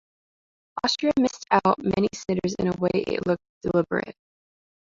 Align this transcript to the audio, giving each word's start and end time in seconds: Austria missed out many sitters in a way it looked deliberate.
Austria 0.83 1.11
missed 1.19 1.45
out 1.51 1.77
many 1.77 2.07
sitters 2.15 2.55
in 2.57 2.69
a 2.69 2.77
way 2.79 2.89
it 2.93 3.27
looked 3.27 3.43
deliberate. 3.61 4.15